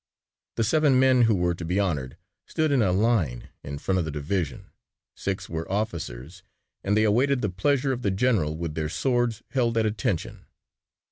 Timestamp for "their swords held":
8.73-9.77